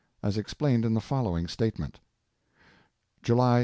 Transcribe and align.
as 0.23 0.35
explained 0.35 0.83
in 0.83 0.95
the 0.95 0.99
following 0.99 1.47
statement: 1.47 1.99
"July 3.21 3.59
31. 3.59 3.59